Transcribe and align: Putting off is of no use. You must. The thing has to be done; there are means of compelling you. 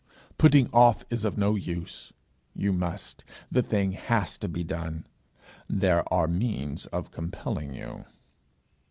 Putting 0.39 0.67
off 0.73 1.05
is 1.11 1.25
of 1.25 1.37
no 1.37 1.53
use. 1.53 2.11
You 2.55 2.73
must. 2.73 3.23
The 3.51 3.61
thing 3.61 3.91
has 3.91 4.35
to 4.39 4.47
be 4.49 4.63
done; 4.63 5.05
there 5.69 6.11
are 6.11 6.27
means 6.27 6.87
of 6.87 7.11
compelling 7.11 7.75
you. 7.75 8.05